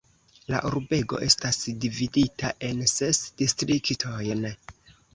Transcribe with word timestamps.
La 0.53 0.61
urbego 0.69 1.19
estas 1.25 1.61
dividita 1.85 2.51
en 2.71 2.83
ses 2.97 3.23
distriktojn. 3.45 4.47